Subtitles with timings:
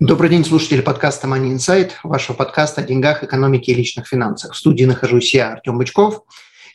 [0.00, 4.54] Добрый день, слушатели подкаста Money Insight, вашего подкаста о деньгах, экономике и личных финансах.
[4.54, 6.24] В студии нахожусь я, Артем Бычков.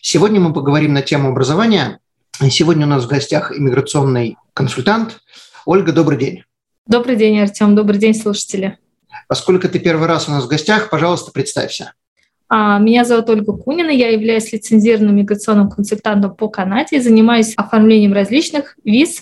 [0.02, 2.00] Сегодня мы поговорим на тему образования.
[2.50, 5.20] Сегодня у нас в гостях иммиграционный консультант.
[5.66, 6.44] Ольга, добрый день.
[6.88, 7.76] Добрый день, Артем.
[7.76, 8.78] Добрый день, слушатели.
[9.28, 11.92] Поскольку ты первый раз у нас в гостях, пожалуйста, представься.
[12.48, 18.14] А, меня зовут Ольга Кунина, я являюсь лицензированным миграционным консультантом по Канаде и занимаюсь оформлением
[18.14, 19.22] различных виз,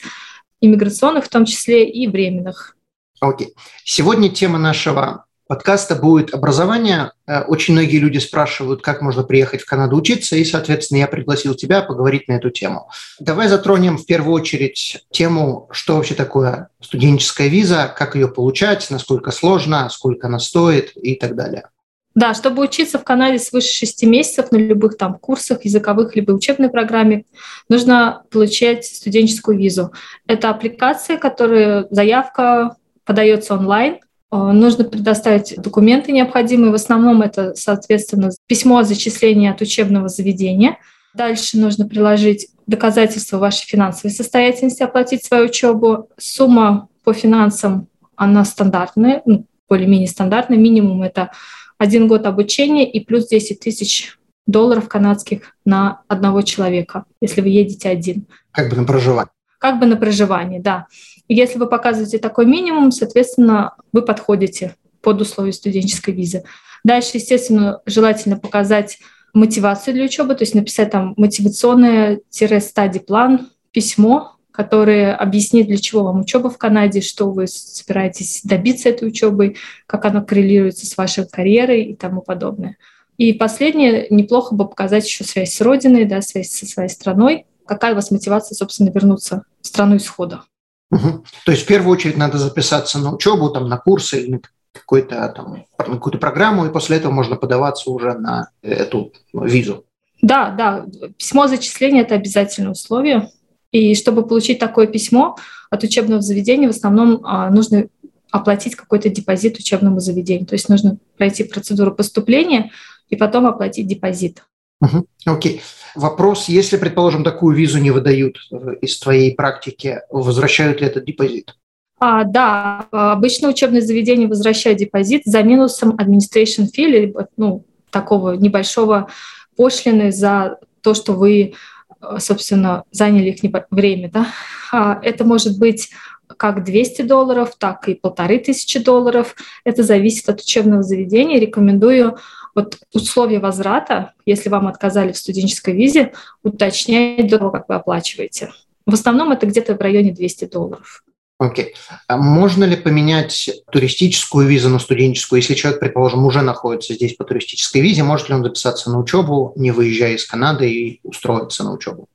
[0.61, 2.76] иммиграционных, в том числе и временных.
[3.19, 3.53] Окей.
[3.83, 7.11] Сегодня тема нашего подкаста будет образование.
[7.25, 11.55] Э, очень многие люди спрашивают, как можно приехать в Канаду учиться, и, соответственно, я пригласил
[11.55, 12.89] тебя поговорить на эту тему.
[13.19, 19.31] Давай затронем в первую очередь тему, что вообще такое студенческая виза, как ее получать, насколько
[19.31, 21.69] сложно, сколько она стоит и так далее.
[22.13, 26.69] Да, чтобы учиться в Канаде свыше 6 месяцев на любых там курсах, языковых либо учебной
[26.69, 27.25] программе,
[27.69, 29.93] нужно получать студенческую визу.
[30.25, 32.75] Это аппликация, которая заявка
[33.07, 33.97] подается онлайн.
[34.31, 36.71] Э, нужно предоставить документы необходимые.
[36.71, 40.77] В основном это, соответственно, письмо о зачислении от учебного заведения.
[41.15, 46.09] Дальше нужно приложить доказательства вашей финансовой состоятельности, оплатить свою учебу.
[46.17, 50.57] Сумма по финансам, она стандартная, ну, более-менее стандартная.
[50.57, 51.31] Минимум это
[51.77, 57.89] один год обучения и плюс 10 тысяч долларов канадских на одного человека, если вы едете
[57.89, 58.27] один.
[58.51, 59.31] Как бы на проживание.
[59.57, 60.87] Как бы на проживание, да.
[61.27, 66.43] И если вы показываете такой минимум, соответственно, вы подходите под условия студенческой визы.
[66.83, 68.99] Дальше, естественно, желательно показать
[69.33, 76.21] мотивацию для учебы, то есть написать там мотивационное-стадий план, письмо, которое объяснит, для чего вам
[76.21, 79.55] учеба в Канаде, что вы собираетесь добиться этой учебы,
[79.85, 82.77] как она коррелируется с вашей карьерой и тому подобное.
[83.17, 87.93] И последнее, неплохо бы показать еще связь с родиной, да, связь со своей страной, какая
[87.93, 90.43] у вас мотивация, собственно, вернуться в страну исхода.
[90.91, 91.25] Угу.
[91.45, 94.39] То есть в первую очередь надо записаться на учебу, там, на курсы или на
[94.71, 99.85] какую-то там какую-то программу, и после этого можно подаваться уже на эту визу.
[100.21, 100.85] Да, да,
[101.17, 103.29] письмо зачисления– это обязательное условие.
[103.71, 105.37] И чтобы получить такое письмо
[105.69, 107.87] от учебного заведения, в основном а, нужно
[108.31, 110.47] оплатить какой-то депозит учебному заведению.
[110.47, 112.71] То есть нужно пройти процедуру поступления
[113.09, 114.43] и потом оплатить депозит.
[114.79, 114.99] Окей.
[115.25, 115.37] Uh-huh.
[115.37, 115.61] Okay.
[115.95, 121.55] Вопрос, если, предположим, такую визу не выдают э, из твоей практики, возвращают ли этот депозит?
[121.99, 129.09] А, да, обычно учебные заведения возвращают депозит за минусом administration fee, либо ну, такого небольшого
[129.55, 131.53] пошлины за то, что вы,
[132.01, 134.11] э, собственно, заняли их время.
[134.11, 134.27] Да?
[134.71, 135.89] А, это может быть
[136.37, 139.35] как 200 долларов, так и полторы тысячи долларов.
[139.63, 141.39] Это зависит от учебного заведения.
[141.39, 142.17] Рекомендую
[142.57, 148.51] вот условия возврата, если вам отказали в студенческой визе, уточнять до того, как вы оплачиваете.
[148.87, 151.03] В основном это где-то в районе 200 долларов.
[151.37, 151.65] Окей.
[151.65, 151.67] Okay.
[152.07, 157.25] А можно ли поменять туристическую визу на студенческую, если человек, предположим, уже находится здесь по
[157.25, 161.73] туристической визе, может ли он записаться на учебу, не выезжая из Канады и устроиться на
[161.73, 162.07] учебу?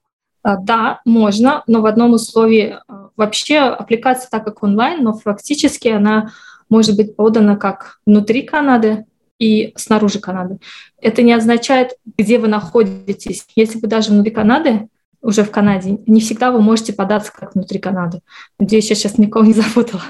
[0.43, 5.87] А, да, можно, но в одном условии а, вообще аппликация так как онлайн, но фактически
[5.87, 6.33] она
[6.69, 9.07] может быть подана как внутри Канады,
[9.43, 10.59] и снаружи Канады.
[11.01, 13.45] Это не означает, где вы находитесь.
[13.57, 14.89] Если вы даже внутри Канады,
[15.21, 18.21] уже в Канаде, не всегда вы можете податься как внутри Канады.
[18.61, 20.03] Надеюсь, я сейчас никого не запутала.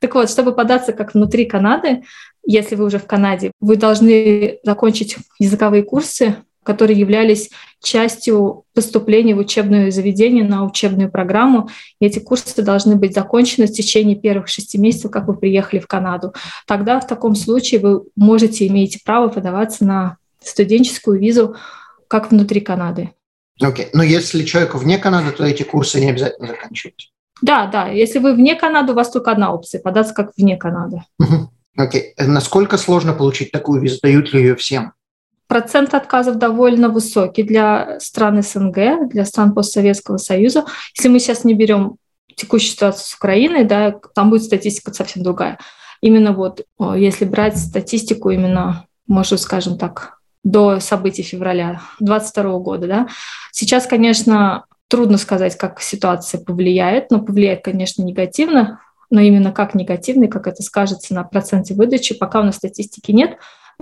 [0.00, 2.02] Так вот, чтобы податься как внутри Канады,
[2.46, 6.36] если вы уже в Канаде, вы должны закончить языковые курсы
[6.68, 7.48] которые являлись
[7.82, 11.70] частью поступления в учебное заведение на учебную программу.
[11.98, 15.86] И эти курсы должны быть закончены в течение первых шести месяцев, как вы приехали в
[15.86, 16.34] Канаду.
[16.66, 21.56] Тогда в таком случае вы можете, имеете право подаваться на студенческую визу
[22.06, 23.12] как внутри Канады.
[23.62, 23.90] Окей, okay.
[23.94, 27.12] но если человек вне Канады, то эти курсы не обязательно заканчивать.
[27.40, 27.88] Да, да.
[27.88, 31.02] Если вы вне Канады, у вас только одна опция– податься как вне Канады.
[31.78, 32.14] Окей.
[32.18, 32.26] Okay.
[32.26, 34.00] Насколько сложно получить такую визу?
[34.02, 34.92] Дают ли ее всем?
[35.48, 40.66] Процент отказов довольно высокий для стран СНГ, для стран постсоветского союза.
[40.94, 41.96] Если мы сейчас не берем
[42.36, 45.58] текущую ситуацию с Украиной, да, там будет статистика совсем другая.
[46.00, 53.08] Именно вот, если брать статистику именно, может, скажем так, до событий февраля 2022 года, да,
[53.50, 58.80] сейчас, конечно, трудно сказать, как ситуация повлияет, но повлияет, конечно, негативно.
[59.10, 63.38] но именно как негативный, как это скажется на проценте выдачи, пока у нас статистики нет,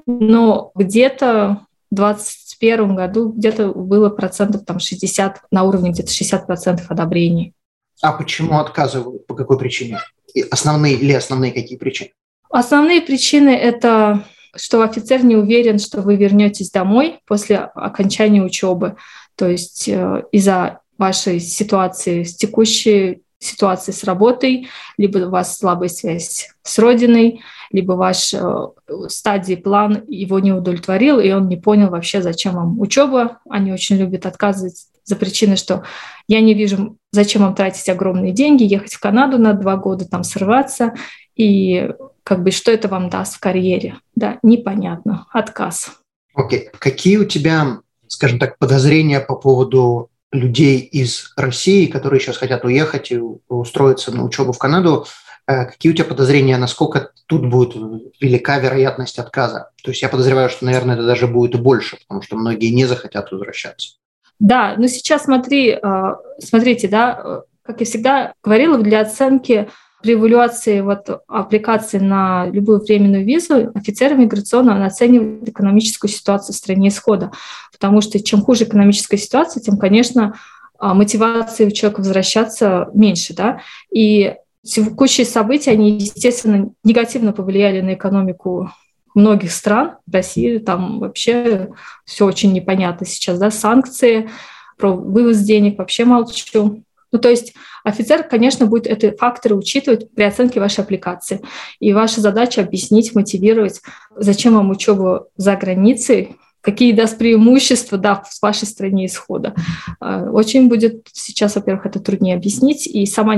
[0.06, 6.90] но где-то в 2021 году где-то было процентов там 60, на уровне где-то 60 процентов
[6.90, 7.54] одобрений.
[8.02, 9.26] А почему отказывают?
[9.26, 10.00] По какой причине?
[10.34, 12.10] И основные или основные какие причины?
[12.50, 14.24] Основные причины– это
[14.58, 18.96] что офицер не уверен, что вы вернетесь домой после окончания учебы.
[19.36, 25.88] То есть э, из-за вашей ситуации с текущей ситуации с работой, либо у вас слабая
[25.88, 27.40] связь с родиной,
[27.70, 28.68] либо ваш э,
[29.08, 33.40] стадии план его не удовлетворил, и он не понял вообще, зачем вам учеба.
[33.48, 35.84] Они очень любят отказывать за причиной, что
[36.28, 40.24] я не вижу, зачем вам тратить огромные деньги, ехать в Канаду на два года, там
[40.24, 40.94] срываться,
[41.36, 41.90] и
[42.24, 43.96] как бы что это вам даст в карьере.
[44.14, 45.26] Да, непонятно.
[45.30, 45.92] Отказ.
[46.34, 46.66] Окей.
[46.66, 46.76] Okay.
[46.78, 47.78] Какие у тебя,
[48.08, 53.18] скажем так, подозрения по поводу людей из России, которые сейчас хотят уехать и
[53.48, 55.06] устроиться на учебу в Канаду,
[55.46, 57.74] э, какие у тебя подозрения, насколько тут будет
[58.20, 59.70] велика вероятность отказа?
[59.82, 62.86] То есть я подозреваю, что, наверное, это даже будет и больше, потому что многие не
[62.86, 63.96] захотят возвращаться.
[64.38, 69.68] Да, но сейчас смотри, э, смотрите, да, э, как я всегда говорила, для оценки
[70.02, 76.88] при эвалюации вот аппликации на любую временную визу офицер миграционного оценивает экономическую ситуацию в стране
[76.88, 77.32] исхода.
[77.78, 80.34] Потому что чем хуже экономическая ситуация, тем, конечно,
[80.78, 83.34] а, мотивации у человека возвращаться меньше.
[83.34, 83.60] Да?
[83.92, 88.70] И текущие события, они, естественно, негативно повлияли на экономику
[89.14, 89.96] многих стран.
[90.10, 91.70] России там вообще
[92.04, 93.38] все очень непонятно сейчас.
[93.38, 93.50] Да?
[93.50, 94.28] Санкции,
[94.76, 96.82] про вывоз денег вообще молчу.
[97.12, 101.40] Ну, то есть офицер, конечно, будет эти факторы учитывать при оценке вашей аппликации.
[101.78, 103.80] И ваша задача объяснить, мотивировать,
[104.16, 109.54] зачем вам учеба за границей, какие даст преимущества да, в вашей стране исхода.
[110.00, 113.36] А, очень будет сейчас, во-первых, это труднее объяснить, и сама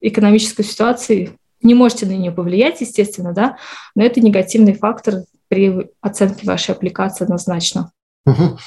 [0.00, 1.28] экономическая ситуация
[1.62, 3.58] не можете на нее повлиять, естественно, да,
[3.94, 7.92] но это негативный фактор при оценке вашей аппликации однозначно.
[8.24, 8.58] Угу.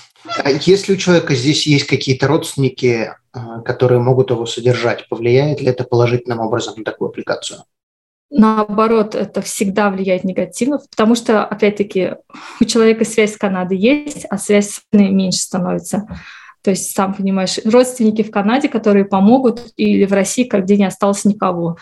[0.43, 5.67] А если у человека здесь есть какие-то родственники, а, которые могут его содержать, повлияет ли
[5.67, 7.63] это положительным образом на такую аппликацию?
[8.35, 12.15] Наоборот, это всегда влияет негативно, потому что, опять-таки,
[12.59, 16.07] у человека связь с Канадой есть, а связь с меньше становится.
[16.63, 20.85] То есть, сам понимаешь, родственники в Канаде, которые помогут, или в России, как где не
[20.85, 21.77] осталось никого.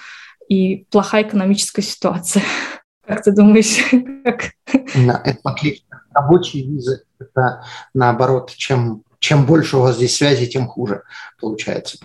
[0.49, 2.43] И плохая экономическая ситуация.
[3.07, 3.77] Как ты думаешь?
[4.25, 4.51] Как?
[4.93, 6.01] Да, это отлично.
[6.13, 7.63] Рабочие визы– это
[7.93, 11.03] наоборот, чем, чем больше у вас здесь связи, тем хуже
[11.39, 11.97] получается.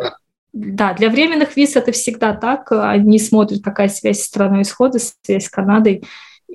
[0.58, 2.72] Да, для временных виз это всегда так.
[2.72, 6.02] Они смотрят, какая связь с страной исхода, связь с Канадой,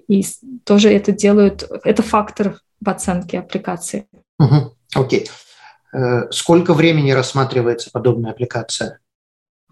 [0.08, 0.26] и
[0.64, 4.08] тоже это делают, это фактор в оценке аппликации.
[4.40, 5.30] Угу, окей.
[5.94, 8.98] Э, сколько времени рассматривается подобная аппликация?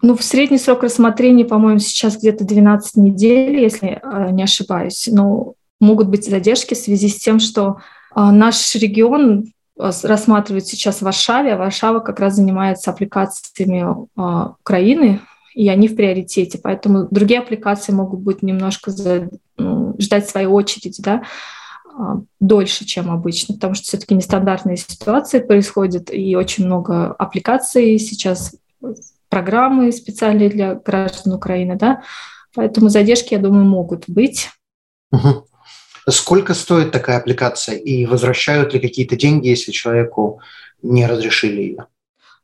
[0.00, 5.08] Ну, в средний срок рассмотрения, по-моему, сейчас где-то 12 недель, если э, не ошибаюсь.
[5.10, 7.78] Но могут быть задержки в связи с тем, что
[8.14, 15.20] э, наш регион рассматривают сейчас в Варшаве, Варшава как раз занимается аппликациями а, Украины,
[15.54, 16.58] и они в приоритете.
[16.62, 18.92] Поэтому другие аппликации могут быть немножко
[19.56, 21.22] ну, ждать своей очереди, да,
[21.98, 28.54] а, дольше, чем обычно, потому что все-таки нестандартные ситуации происходят, и очень много аппликаций сейчас,
[29.28, 32.02] программы специальные для граждан Украины, да,
[32.54, 34.50] поэтому задержки, я думаю, могут быть.
[35.12, 35.46] Угу.
[36.10, 40.40] Сколько стоит такая аппликация и возвращают ли какие-то деньги, если человеку
[40.82, 41.86] не разрешили ее?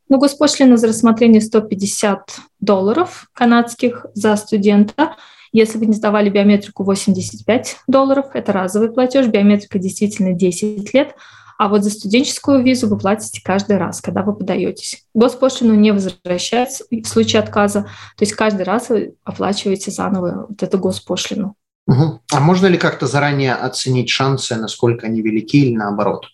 [0.09, 5.17] Ну, госпошлина за рассмотрение 150 долларов канадских за студента.
[5.53, 11.15] Если вы не сдавали биометрику 85 долларов, это разовый платеж, биометрика действительно 10 лет,
[11.59, 15.05] а вот за студенческую визу вы платите каждый раз, когда вы подаетесь.
[15.15, 17.83] Госпошлину не возвращается в случае отказа,
[18.17, 21.57] то есть каждый раз вы оплачиваете заново вот эту госпошлину.
[21.87, 22.21] Угу.
[22.33, 26.27] А можно ли как-то заранее оценить шансы, насколько они велики или наоборот?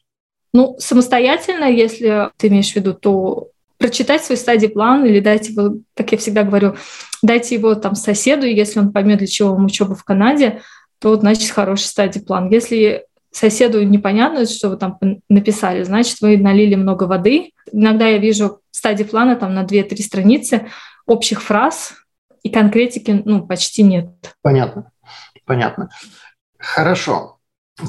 [0.55, 5.77] Ну, самостоятельно, если ты имеешь в виду, то прочитать свой стадий план или дать его,
[5.95, 6.77] как я всегда говорю,
[7.23, 10.63] дайте его там соседу, и если он поймет, для чего вам учеба в Канаде,
[11.01, 12.49] то значит хороший стадий план.
[12.49, 17.51] Если соседу непонятно, что вы там написали, значит, вы налили много воды.
[17.73, 20.69] Иногда я вижу стадии плана там на 2-3 страницы
[21.07, 21.95] общих фраз,
[22.43, 24.11] и конкретики ну, почти нет.
[24.43, 24.92] Понятно.
[25.45, 25.91] Понятно.
[26.59, 27.39] Хорошо.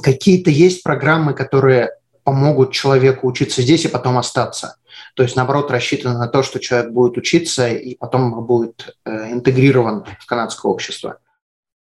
[0.01, 1.91] Какие-то есть программы, которые
[2.23, 4.77] помогут человеку учиться здесь и потом остаться?
[5.15, 10.05] То есть, наоборот, рассчитано на то, что человек будет учиться и потом будет э, интегрирован
[10.19, 11.19] в канадское общество.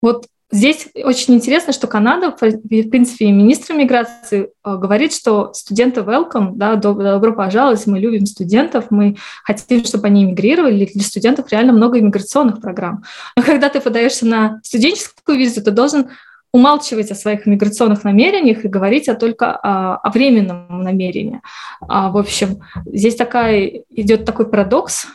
[0.02, 6.54] Вот Здесь очень интересно, что Канада, в принципе, министр миграции э, говорит, что студенты welcome,
[6.56, 10.90] да, добро пожаловать, мы любим студентов, мы хотим, чтобы они эмигрировали.
[10.92, 13.04] Для студентов реально много иммиграционных программ.
[13.36, 16.10] Но когда ты подаешься на студенческую визу, ты должен
[16.52, 21.42] умалчивать о своих миграционных намерениях и говорить о только о, о временном намерении.
[21.82, 25.06] А, в общем, здесь такая идет такой парадокс,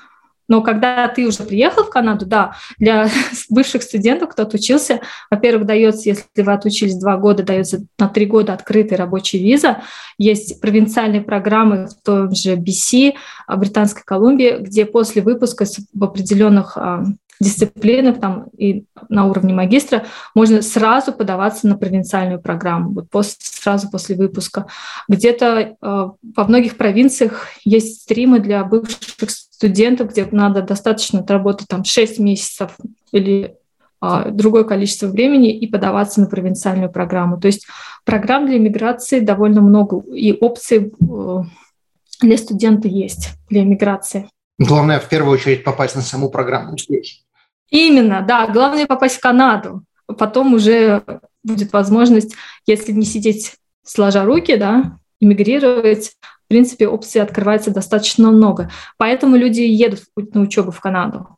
[0.49, 3.09] но когда ты уже приехал в Канаду, да, для
[3.51, 8.53] бывших студентов, кто отучился, во-первых, дается, если вы отучились два года, дается на три года
[8.53, 9.83] открытая рабочая виза.
[10.19, 13.15] Есть провинциальные программы в том же BC,
[13.57, 17.05] Британской Колумбии, где после выпуска в определенных а,
[17.41, 23.91] дисциплинах там, и на уровне магистра можно сразу подаваться на провинциальную программу, вот после, сразу
[23.91, 24.67] после выпуска.
[25.09, 31.85] Где-то э, во многих провинциях есть стримы для бывших студентов, где надо достаточно отработать там
[31.85, 32.77] 6 месяцев
[33.13, 33.57] или
[34.03, 37.41] э, другое количество времени и подаваться на провинциальную программу.
[37.41, 37.67] То есть
[38.05, 41.43] программ для иммиграции довольно много, и опций э,
[42.21, 44.29] для студента есть, для иммиграции.
[44.59, 47.24] Главное, в первую очередь, попасть на саму программу здесь.
[47.75, 48.47] Именно, да.
[48.47, 49.83] Главное попасть в Канаду.
[50.07, 51.03] Потом уже
[51.43, 56.13] будет возможность, если не сидеть сложа руки, да, эмигрировать.
[56.45, 58.71] В принципе, опций открывается достаточно много.
[58.97, 61.37] Поэтому люди едут на учебу в Канаду.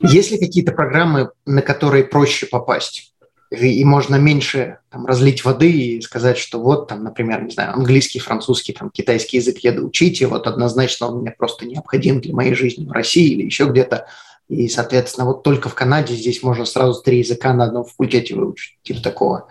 [0.00, 3.14] Есть ли какие-то программы, на которые проще попасть?
[3.50, 8.18] и можно меньше там, разлить воды и сказать, что вот там, например, не знаю, английский,
[8.18, 12.54] французский, там, китайский язык еду учить, и вот однозначно он мне просто необходим для моей
[12.54, 14.06] жизни в России или еще где-то.
[14.48, 18.78] И, соответственно, вот только в Канаде здесь можно сразу три языка на одном факультете выучить,
[18.82, 19.48] типа такого.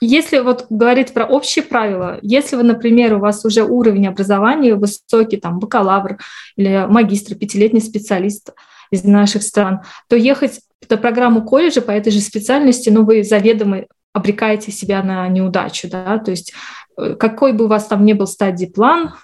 [0.00, 5.36] Если вот говорить про общие правила, если вы, например, у вас уже уровень образования высокий,
[5.36, 6.18] там, бакалавр
[6.56, 8.52] или магистр, пятилетний специалист
[8.90, 13.22] из наших стран, то ехать эту программу колледжа по этой же специальности, но ну, вы
[13.22, 16.52] заведомо обрекаете себя на неудачу, да, то есть
[16.98, 19.14] э, какой бы у вас там ни был стадии план,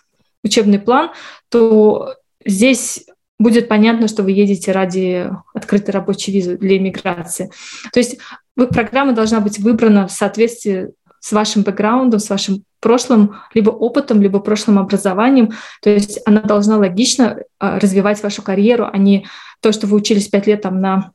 [0.43, 1.11] учебный план,
[1.51, 2.15] то
[2.45, 3.05] здесь
[3.39, 7.51] будет понятно, что вы едете ради открытой рабочей визы для иммиграции.
[7.93, 8.19] То есть
[8.55, 10.91] программа должна быть выбрана в соответствии
[11.21, 15.53] с вашим бэкграундом, с вашим прошлым либо опытом, либо прошлым образованием.
[15.83, 19.27] То есть она должна логично а, развивать вашу карьеру, а не
[19.61, 21.11] то, что вы учились пять лет там на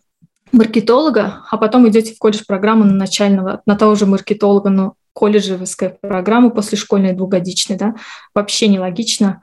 [0.52, 6.50] маркетолога, а потом идете в колледж-программу на начального, на того же маркетолога, но колледжевская программа
[6.50, 7.96] после школьной двухгодичной, да,
[8.36, 9.42] вообще нелогично.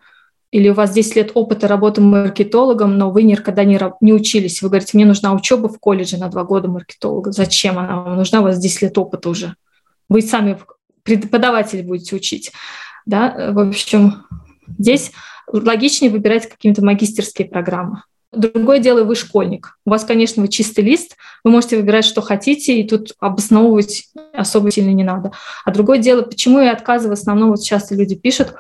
[0.51, 4.63] Или у вас 10 лет опыта работы маркетологом, но вы никогда не, не учились.
[4.63, 7.31] Вы говорите, мне нужна учеба в колледже на два года маркетолога.
[7.31, 8.41] Зачем она вам нужна?
[8.41, 9.55] У вас 10 лет опыта уже.
[10.09, 10.59] Вы сами
[11.05, 12.53] преподаватель будете учить.
[13.07, 13.53] Да?
[13.53, 14.25] В общем,
[14.79, 15.13] здесь
[15.53, 18.03] логичнее выбирать какие-то магистерские программы.
[18.33, 19.77] Другое дело, вы школьник.
[19.85, 24.71] У вас, конечно, вы чистый лист, вы можете выбирать, что хотите, и тут обосновывать особо
[24.71, 25.33] сильно не надо.
[25.65, 28.55] А другое дело, почему я отказываю, в основном вот часто люди пишут,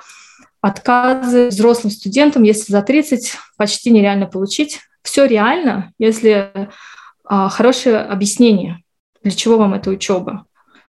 [0.61, 4.81] отказы взрослым студентам, если за 30, почти нереально получить.
[5.03, 6.69] Все реально, если
[7.25, 8.83] а, хорошее объяснение,
[9.23, 10.47] для чего вам эта учеба.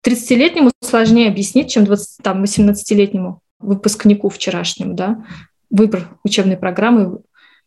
[0.05, 5.25] 30-летнему сложнее объяснить, чем 20, там, 18-летнему выпускнику вчерашнему, да,
[5.69, 7.19] выбор учебной программы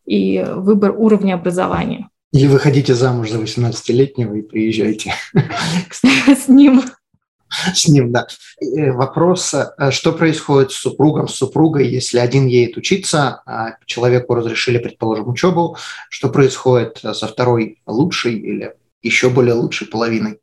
[0.06, 2.08] и выбор уровня образования.
[2.32, 5.12] Или вы хотите замуж за 18-летнего и приезжаете
[5.90, 6.82] с ним.
[7.74, 8.26] С ним, да.
[8.60, 14.34] Э, вопрос, э, что происходит с супругом, с супругой, если один едет учиться, а человеку
[14.34, 15.76] разрешили, предположим, учебу,
[16.08, 20.38] что происходит со второй лучшей или еще более лучшей половиной?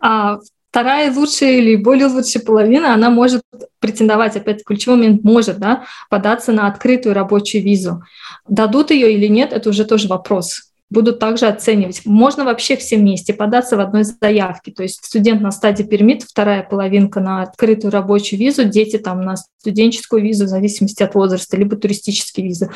[0.00, 0.38] А
[0.70, 3.42] вторая лучшая или более лучшая половина, она может
[3.80, 8.02] претендовать, опять ключевой момент, может да, податься на открытую рабочую визу.
[8.48, 10.67] Дадут ее или нет, это уже тоже вопрос.
[10.90, 12.02] Будут также оценивать.
[12.04, 14.72] Можно вообще все вместе податься в одной заявке.
[14.72, 19.36] То есть студент на стадии пермит, вторая половинка на открытую рабочую визу, дети там на
[19.36, 22.70] студенческую визу в зависимости от возраста, либо туристические визы.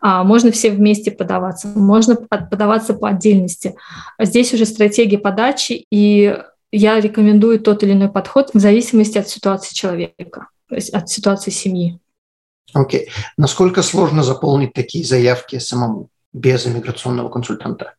[0.00, 3.74] А, можно все вместе подаваться, можно подаваться по отдельности.
[4.18, 6.36] Здесь уже стратегия подачи и
[6.70, 11.50] я рекомендую тот или иной подход в зависимости от ситуации человека, то есть от ситуации
[11.50, 11.98] семьи.
[12.74, 13.06] Окей.
[13.06, 13.10] Okay.
[13.36, 17.94] Насколько сложно заполнить такие заявки самому, без иммиграционного консультанта?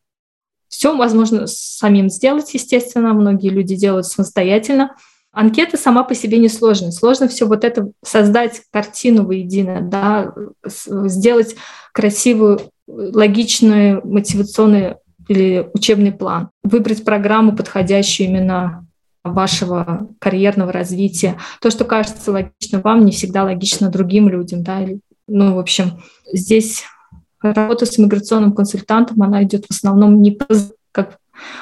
[0.68, 3.12] Все возможно самим сделать, естественно.
[3.12, 4.94] Многие люди делают самостоятельно.
[5.32, 6.90] Анкета сама по себе не сложная.
[6.90, 10.32] Сложно все вот это создать картину воедино, да,
[10.64, 11.56] сделать
[11.92, 18.86] красивую, логичную, мотивационную или учебный план, выбрать программу, подходящую именно
[19.22, 21.36] вашего карьерного развития.
[21.60, 24.64] То, что кажется логично вам, не всегда логично другим людям.
[24.64, 24.80] Да?
[25.28, 26.84] Ну, в общем, здесь
[27.42, 30.38] работа с иммиграционным консультантом, она идет в основном не
[30.92, 31.18] как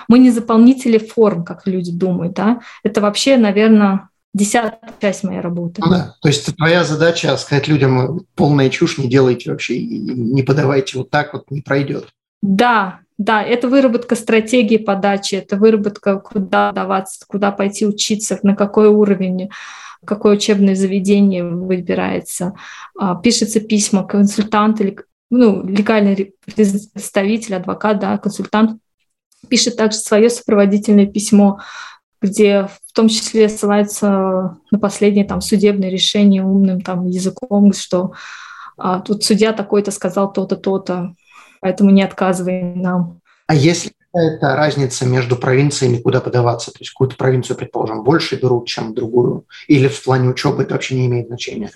[0.09, 2.61] Мы не заполнители форм, как люди думают, да.
[2.83, 5.81] Это вообще, наверное, десятая часть моей работы.
[5.85, 10.99] Ну да, то есть твоя задача сказать людям, полная чушь, не делайте вообще, не подавайте
[10.99, 12.09] вот так вот, не пройдет.
[12.43, 18.87] Да, да, это выработка стратегии подачи, это выработка, куда даваться, куда пойти учиться, на какой
[18.89, 19.51] уровень,
[20.05, 22.55] какое учебное заведение выбирается.
[22.97, 24.97] А, пишется письма, консультант или
[25.31, 28.81] ну, легальный представитель, адвокат, да, консультант
[29.49, 31.61] пишет также свое сопроводительное письмо,
[32.21, 38.13] где в том числе ссылается на последнее там судебное решение умным там языком, что
[38.77, 41.15] а, тут судья такой-то сказал то-то, то-то,
[41.61, 43.21] поэтому не отказывай нам.
[43.47, 46.73] А если какая-то разница между провинциями, куда подаваться?
[46.73, 49.47] То есть какую-то провинцию, предположим, больше берут, чем другую?
[49.69, 51.71] Или в плане учебы это вообще не имеет значения?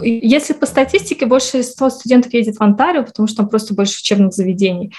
[0.00, 4.94] Если по статистике, большинство студентов едет в Онтарио, потому что там просто больше учебных заведений.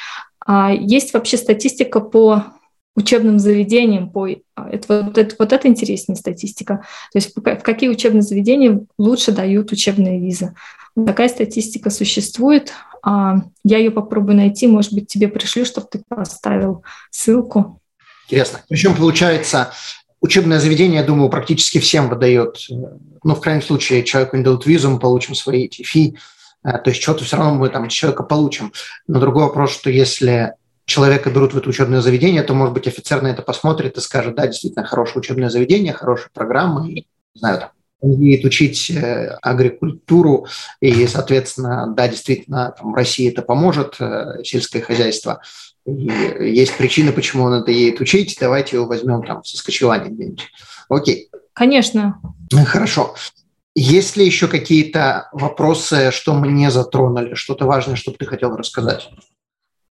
[0.46, 2.46] А есть вообще статистика по
[2.96, 6.82] учебным заведениям, по, а, это, вот, это, вот это интереснее статистика.
[7.12, 10.56] То есть в какие учебные заведения лучше дают учебные визы.
[11.06, 12.74] Такая статистика существует.
[13.04, 17.82] А, я ее попробую найти, может быть, тебе пришлю, чтобы ты поставил ссылку.
[18.25, 18.62] Интересно.
[18.68, 19.72] Причем, получается,
[20.21, 22.57] учебное заведение, я думаю, практически всем выдает.
[22.69, 26.17] Ну, в крайнем случае, человеку не дадут визу, мы получим свои эти фи.
[26.63, 28.74] Э, то есть что-то все равно мы там человека получим.
[29.07, 30.53] Но другой вопрос, что если
[30.86, 34.36] человека берут в это учебное заведение, то, может быть, офицер на это посмотрит и скажет,
[34.36, 37.05] да, действительно, хорошее учебное заведение, хорошая программа, и, не
[37.39, 37.69] знаю, там,
[38.00, 40.47] умеет учить э, агрикультуру,
[40.79, 45.41] и, соответственно, да, действительно, там, России это поможет, э, сельское хозяйство.
[45.88, 46.12] И
[46.51, 50.50] есть причины, почему он это едет учить, давайте его возьмем там со скочевания где-нибудь.
[50.89, 51.29] Окей.
[51.53, 52.20] Конечно.
[52.65, 53.15] Хорошо.
[53.74, 59.10] Есть ли еще какие-то вопросы, что мы не затронули, что-то важное, что ты хотел рассказать?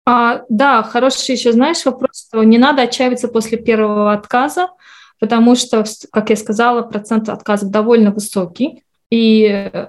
[0.05, 4.69] А, да, хороший еще, знаешь, вопрос, что не надо отчаиваться после первого отказа,
[5.19, 9.89] потому что, как я сказала, процент отказов довольно высокий, и э,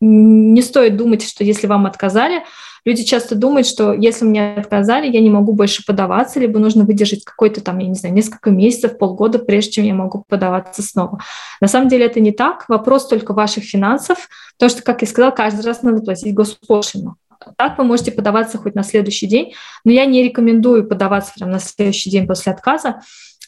[0.00, 2.44] не стоит думать, что если вам отказали,
[2.84, 7.24] люди часто думают, что если мне отказали, я не могу больше подаваться, либо нужно выдержать
[7.24, 11.20] какой-то там, я не знаю, несколько месяцев, полгода, прежде чем я могу подаваться снова.
[11.60, 15.30] На самом деле это не так, вопрос только ваших финансов, потому что, как я сказала,
[15.30, 17.16] каждый раз надо платить госпошлину.
[17.56, 21.60] Так вы можете подаваться хоть на следуащий день, но я не рекомендую подаваться прямо на
[21.60, 23.00] следующий день после отказа.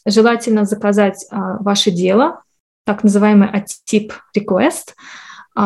[0.05, 2.41] Желательно заказать а, ваше дело,
[2.85, 4.93] так называемый ATIP request,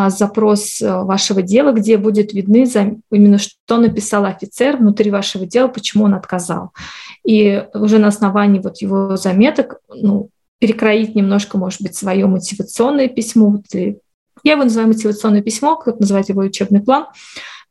[0.10, 2.66] запрос а, вашего дела, где будет видны
[3.12, 6.72] именно что написал офицер внутри вашего дела, почему он отказал.
[7.24, 13.62] И уже на основании вот его заметок ну, перекроить немножко, может быть, свое мотивационное письмо.
[14.46, 17.08] Я его называю мотивационное письмо, кто-то называет его учебный план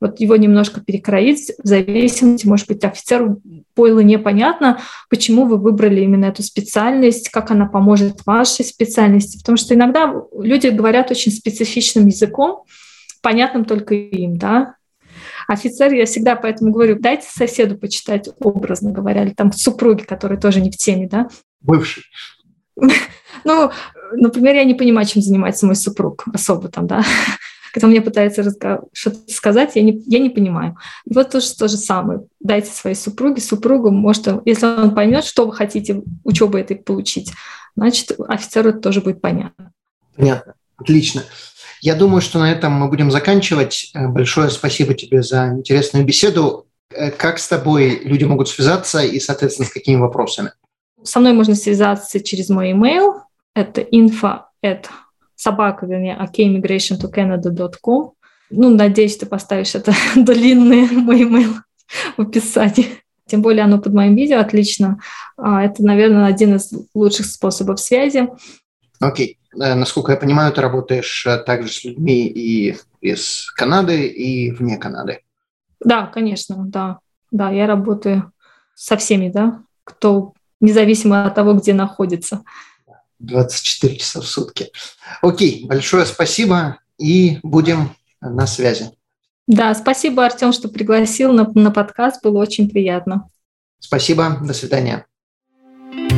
[0.00, 3.40] вот его немножко перекроить в зависимости, может быть, офицеру
[3.74, 9.74] было непонятно, почему вы выбрали именно эту специальность, как она поможет вашей специальности, потому что
[9.74, 12.64] иногда люди говорят очень специфичным языком,
[13.22, 14.74] понятным только им, да,
[15.48, 20.60] офицер, я всегда поэтому говорю, дайте соседу почитать, образно говоря, или там супруги, которые тоже
[20.60, 21.28] не в теме, да.
[21.60, 22.02] Бывший.
[23.46, 23.70] Ну,
[24.12, 27.04] например, я не понимаю, чем занимается мой супруг особо там, да
[27.74, 28.44] когда мне пытаются
[28.92, 30.76] что-то сказать, я не, я не понимаю.
[31.06, 32.20] И вот тоже то же самое.
[32.38, 37.32] Дайте своей супруге, супругу, может, если он поймет, что вы хотите учебы этой получить,
[37.74, 39.72] значит, офицеру это тоже будет понятно.
[40.16, 40.54] Понятно.
[40.76, 41.24] Отлично.
[41.80, 43.90] Я думаю, что на этом мы будем заканчивать.
[43.92, 46.68] Э, большое спасибо тебе за интересную беседу.
[46.90, 50.52] Э, как с тобой люди могут связаться и, соответственно, с какими вопросами?
[51.04, 53.20] Со мной можно связаться через мой email.
[53.54, 54.86] Это info at
[55.36, 56.16] собака, вернее.
[58.50, 61.54] Ну, надеюсь, ты поставишь это длинный мой email
[62.16, 62.86] в описании.
[63.26, 64.98] Тем более оно под моим видео отлично.
[65.36, 68.28] А, это, наверное, один из лучших способов связи.
[69.00, 69.38] Окей.
[69.38, 69.44] Okay.
[69.60, 74.76] Э, насколько я понимаю, ты работаешь э, также с людьми и из Канады, и вне
[74.76, 75.20] Канады.
[75.80, 76.98] Да, конечно, да.
[77.30, 78.32] Да, я работаю
[78.74, 82.42] со всеми, да, кто независимо от того, где находится.
[83.18, 84.70] 24 часа в сутки.
[85.22, 88.90] Окей, большое спасибо и будем на связи.
[89.46, 92.22] Да, спасибо, Артем, что пригласил на, на подкаст.
[92.22, 93.28] Было очень приятно.
[93.78, 94.38] Спасибо.
[94.42, 95.06] До свидания.